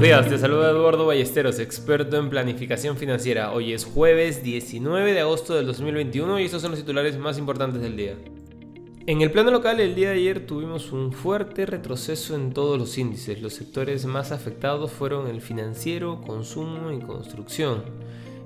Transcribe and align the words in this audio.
Buenos 0.00 0.18
días, 0.18 0.30
te 0.30 0.38
saluda 0.38 0.70
Eduardo 0.70 1.04
Ballesteros, 1.04 1.58
experto 1.58 2.16
en 2.16 2.30
planificación 2.30 2.96
financiera. 2.96 3.52
Hoy 3.52 3.74
es 3.74 3.84
jueves 3.84 4.42
19 4.42 5.12
de 5.12 5.20
agosto 5.20 5.54
del 5.54 5.66
2021 5.66 6.40
y 6.40 6.44
estos 6.44 6.62
son 6.62 6.70
los 6.70 6.80
titulares 6.80 7.18
más 7.18 7.36
importantes 7.36 7.82
del 7.82 7.98
día. 7.98 8.16
En 9.06 9.20
el 9.20 9.30
plano 9.30 9.50
local, 9.50 9.78
el 9.78 9.94
día 9.94 10.08
de 10.08 10.14
ayer 10.14 10.46
tuvimos 10.46 10.92
un 10.92 11.12
fuerte 11.12 11.66
retroceso 11.66 12.34
en 12.34 12.54
todos 12.54 12.78
los 12.78 12.96
índices. 12.96 13.42
Los 13.42 13.52
sectores 13.52 14.06
más 14.06 14.32
afectados 14.32 14.90
fueron 14.90 15.26
el 15.26 15.42
financiero, 15.42 16.22
consumo 16.22 16.90
y 16.92 17.00
construcción. 17.00 17.82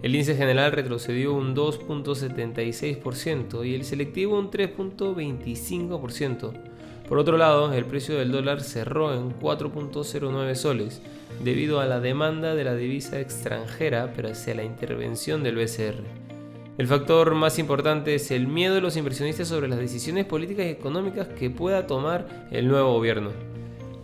El 0.03 0.13
índice 0.13 0.35
general 0.35 0.73
retrocedió 0.73 1.35
un 1.35 1.55
2.76% 1.55 3.65
y 3.65 3.77
el 3.77 3.85
selectivo 3.85 4.37
un 4.37 4.51
3.25%. 4.51 6.74
Por 7.09 7.19
otro 7.19 7.37
lado, 7.37 7.73
el 7.75 7.85
precio 7.85 8.19
del 8.19 8.33
dólar 8.33 8.63
cerró 8.63 9.13
en 9.13 9.39
4.09 9.39 10.55
soles 10.55 11.03
debido 11.43 11.81
a 11.81 11.85
la 11.87 12.01
demanda 12.01 12.55
de 12.55 12.65
la 12.65 12.75
divisa 12.75 13.21
extranjera 13.21 14.13
pero 14.17 14.31
hacia 14.31 14.55
la 14.55 14.65
intervención 14.65 15.43
del 15.43 15.57
BCR. 15.57 16.03
El 16.79 16.87
factor 16.87 17.35
más 17.35 17.59
importante 17.59 18.15
es 18.15 18.31
el 18.31 18.49
miedo 18.49 18.75
de 18.75 18.81
los 18.81 18.97
inversionistas 18.97 19.49
sobre 19.49 19.69
las 19.69 19.79
decisiones 19.79 20.25
políticas 20.25 20.67
y 20.67 20.71
económicas 20.71 21.29
que 21.29 21.51
pueda 21.51 21.87
tomar 21.87 22.49
el 22.51 22.69
nuevo 22.69 22.95
gobierno. 22.95 23.31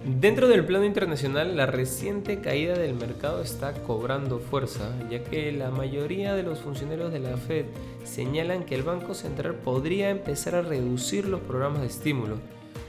Dentro 0.04 0.48
del 0.48 0.64
plano 0.64 0.84
internacional, 0.84 1.56
la 1.56 1.66
reciente 1.66 2.40
caída 2.40 2.74
del 2.74 2.94
mercado 2.94 3.42
está 3.42 3.72
cobrando 3.72 4.38
fuerza, 4.38 4.94
ya 5.10 5.24
que 5.24 5.52
la 5.52 5.70
mayoría 5.70 6.34
de 6.34 6.42
los 6.42 6.60
funcionarios 6.60 7.12
de 7.12 7.20
la 7.20 7.36
Fed 7.36 7.66
señalan 8.04 8.64
que 8.64 8.76
el 8.76 8.82
Banco 8.82 9.14
Central 9.14 9.56
podría 9.56 10.10
empezar 10.10 10.54
a 10.54 10.62
reducir 10.62 11.26
los 11.26 11.40
programas 11.40 11.80
de 11.80 11.88
estímulo 11.88 12.36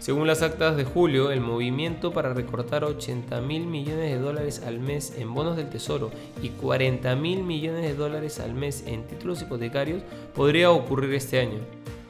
según 0.02 0.26
las 0.26 0.42
actas 0.42 0.76
de 0.78 0.84
julio, 0.84 1.30
el 1.30 1.42
movimiento 1.42 2.12
para 2.12 2.34
recortar 2.34 2.84
80 2.84 3.40
mil 3.42 3.68
millones 3.68 4.10
de 4.10 4.18
dólares 4.18 4.64
al 4.66 4.80
mes 4.80 5.14
en 5.20 5.32
bonos 5.32 5.58
del 5.58 5.70
Tesoro 5.70 6.10
y 6.42 6.50
40 6.50 7.16
mil 7.18 7.44
millones 7.44 7.84
de 7.84 7.94
dólares 7.94 8.40
al 8.40 8.56
mes 8.56 8.84
en 8.88 9.04
títulos 9.04 9.44
hipotecarios 9.44 10.02
podría 10.34 10.72
ocurrir 10.72 11.14
este 11.14 11.40
año. 11.40 11.60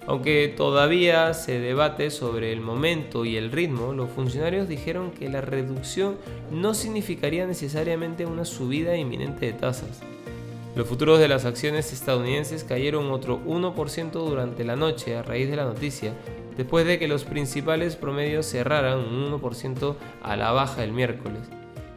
Aunque 0.07 0.53
todavía 0.55 1.33
se 1.33 1.59
debate 1.59 2.11
sobre 2.11 2.53
el 2.53 2.61
momento 2.61 3.25
y 3.25 3.35
el 3.35 3.51
ritmo, 3.51 3.91
los 3.91 4.09
funcionarios 4.09 4.69
dijeron 4.69 5.11
que 5.11 5.27
la 5.27 5.41
reducción 5.41 6.15
no 6.49 6.73
significaría 6.73 7.45
necesariamente 7.45 8.25
una 8.25 8.45
subida 8.45 8.95
inminente 8.95 9.47
de 9.47 9.53
tasas. 9.53 9.99
Los 10.77 10.87
futuros 10.87 11.19
de 11.19 11.27
las 11.27 11.43
acciones 11.43 11.91
estadounidenses 11.91 12.63
cayeron 12.63 13.11
otro 13.11 13.41
1% 13.45 14.11
durante 14.11 14.63
la 14.63 14.77
noche 14.77 15.17
a 15.17 15.23
raíz 15.23 15.49
de 15.49 15.57
la 15.57 15.65
noticia, 15.65 16.13
después 16.61 16.85
de 16.85 16.99
que 16.99 17.07
los 17.07 17.23
principales 17.23 17.95
promedios 17.95 18.45
cerraran 18.45 18.99
un 18.99 19.31
1% 19.31 19.95
a 20.21 20.35
la 20.35 20.51
baja 20.51 20.83
el 20.83 20.91
miércoles. 20.91 21.41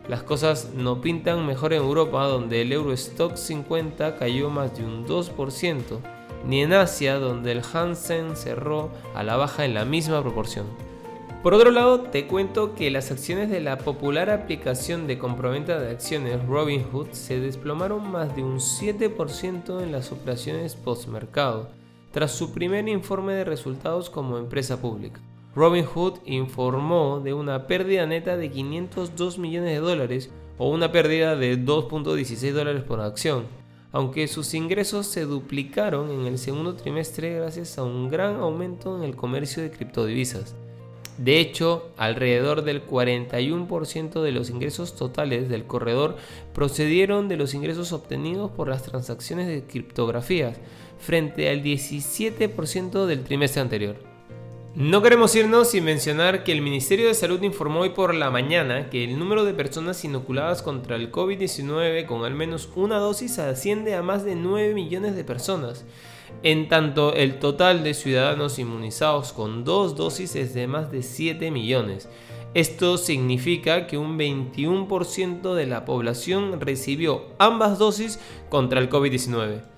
Las 0.08 0.22
cosas 0.22 0.70
no 0.74 1.02
pintan 1.02 1.46
mejor 1.46 1.74
en 1.74 1.82
Europa, 1.82 2.24
donde 2.24 2.62
el 2.62 2.72
Eurostock 2.72 3.36
50 3.36 4.16
cayó 4.16 4.48
más 4.48 4.74
de 4.74 4.86
un 4.86 5.06
2%, 5.06 5.82
ni 6.46 6.62
en 6.62 6.72
Asia, 6.72 7.18
donde 7.18 7.52
el 7.52 7.60
Hansen 7.74 8.36
cerró 8.36 8.90
a 9.14 9.22
la 9.22 9.36
baja 9.36 9.66
en 9.66 9.74
la 9.74 9.84
misma 9.84 10.22
proporción. 10.22 10.64
Por 11.42 11.52
otro 11.52 11.70
lado, 11.70 12.00
te 12.00 12.26
cuento 12.26 12.74
que 12.74 12.90
las 12.90 13.10
acciones 13.10 13.50
de 13.50 13.60
la 13.60 13.76
popular 13.76 14.30
aplicación 14.30 15.06
de 15.06 15.18
compraventa 15.18 15.78
de 15.78 15.90
acciones 15.90 16.42
Robinhood 16.46 17.08
se 17.10 17.38
desplomaron 17.38 18.10
más 18.10 18.34
de 18.34 18.42
un 18.42 18.60
7% 18.60 19.82
en 19.82 19.92
las 19.92 20.10
operaciones 20.10 20.74
postmercado 20.74 21.83
tras 22.14 22.30
su 22.30 22.52
primer 22.52 22.88
informe 22.88 23.34
de 23.34 23.44
resultados 23.44 24.08
como 24.08 24.38
empresa 24.38 24.80
pública. 24.80 25.20
Robinhood 25.56 26.20
informó 26.26 27.18
de 27.18 27.34
una 27.34 27.66
pérdida 27.66 28.06
neta 28.06 28.36
de 28.36 28.52
502 28.52 29.36
millones 29.36 29.70
de 29.70 29.80
dólares 29.80 30.30
o 30.56 30.70
una 30.70 30.92
pérdida 30.92 31.34
de 31.34 31.58
2.16 31.58 32.52
dólares 32.52 32.84
por 32.84 33.00
acción, 33.00 33.46
aunque 33.90 34.28
sus 34.28 34.54
ingresos 34.54 35.08
se 35.08 35.24
duplicaron 35.24 36.08
en 36.12 36.26
el 36.26 36.38
segundo 36.38 36.76
trimestre 36.76 37.34
gracias 37.34 37.78
a 37.78 37.82
un 37.82 38.08
gran 38.08 38.36
aumento 38.36 38.96
en 38.96 39.02
el 39.02 39.16
comercio 39.16 39.60
de 39.64 39.72
criptodivisas. 39.72 40.54
De 41.18 41.38
hecho, 41.38 41.90
alrededor 41.96 42.62
del 42.62 42.84
41% 42.84 44.20
de 44.20 44.32
los 44.32 44.50
ingresos 44.50 44.96
totales 44.96 45.48
del 45.48 45.64
corredor 45.64 46.16
procedieron 46.52 47.28
de 47.28 47.36
los 47.36 47.54
ingresos 47.54 47.92
obtenidos 47.92 48.50
por 48.50 48.68
las 48.68 48.82
transacciones 48.82 49.46
de 49.46 49.62
criptografías, 49.62 50.58
frente 50.98 51.50
al 51.50 51.62
17% 51.62 53.06
del 53.06 53.22
trimestre 53.22 53.60
anterior. 53.60 54.14
No 54.74 55.02
queremos 55.02 55.36
irnos 55.36 55.70
sin 55.70 55.84
mencionar 55.84 56.42
que 56.42 56.50
el 56.50 56.60
Ministerio 56.60 57.06
de 57.06 57.14
Salud 57.14 57.40
informó 57.42 57.80
hoy 57.80 57.90
por 57.90 58.12
la 58.12 58.32
mañana 58.32 58.90
que 58.90 59.04
el 59.04 59.20
número 59.20 59.44
de 59.44 59.54
personas 59.54 60.04
inoculadas 60.04 60.62
contra 60.62 60.96
el 60.96 61.12
COVID-19 61.12 62.06
con 62.06 62.24
al 62.24 62.34
menos 62.34 62.68
una 62.74 62.98
dosis 62.98 63.38
asciende 63.38 63.94
a 63.94 64.02
más 64.02 64.24
de 64.24 64.34
9 64.34 64.74
millones 64.74 65.14
de 65.14 65.22
personas, 65.22 65.84
en 66.42 66.68
tanto 66.68 67.14
el 67.14 67.38
total 67.38 67.84
de 67.84 67.94
ciudadanos 67.94 68.58
inmunizados 68.58 69.32
con 69.32 69.64
dos 69.64 69.96
dosis 69.96 70.36
es 70.36 70.54
de 70.54 70.66
más 70.66 70.90
de 70.90 71.02
7 71.02 71.50
millones. 71.50 72.08
Esto 72.54 72.98
significa 72.98 73.86
que 73.86 73.98
un 73.98 74.18
21% 74.18 75.54
de 75.54 75.66
la 75.66 75.84
población 75.84 76.60
recibió 76.60 77.24
ambas 77.38 77.78
dosis 77.78 78.20
contra 78.48 78.80
el 78.80 78.88
COVID-19. 78.88 79.74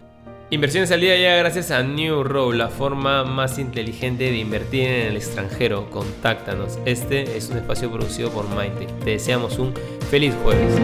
Inversiones 0.51 0.93
al 0.93 1.01
día 1.01 1.17
ya 1.19 1.35
gracias 1.37 1.73
a 1.73 1.83
New 1.83 2.23
Row, 2.23 2.53
la 2.53 2.69
forma 2.69 3.25
más 3.25 3.59
inteligente 3.59 4.31
de 4.31 4.37
invertir 4.37 4.83
en 4.83 5.07
el 5.09 5.17
extranjero. 5.17 5.91
Contáctanos. 5.91 6.79
Este 6.85 7.37
es 7.37 7.51
un 7.51 7.57
espacio 7.57 7.91
producido 7.91 8.31
por 8.31 8.49
Mindtech. 8.51 8.97
Te 9.01 9.11
deseamos 9.11 9.59
un 9.59 9.75
feliz 10.09 10.35
jueves. 10.45 10.77